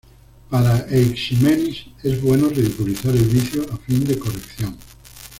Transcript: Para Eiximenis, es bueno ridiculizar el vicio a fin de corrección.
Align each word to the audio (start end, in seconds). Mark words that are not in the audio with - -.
Para 0.49 0.87
Eiximenis, 0.89 1.85
es 2.01 2.21
bueno 2.23 2.49
ridiculizar 2.49 3.15
el 3.15 3.25
vicio 3.25 3.67
a 3.71 3.77
fin 3.77 4.03
de 4.03 4.17
corrección. 4.17 4.75